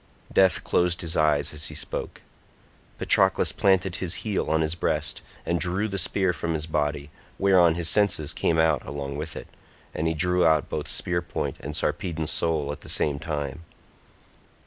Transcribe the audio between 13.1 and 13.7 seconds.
time.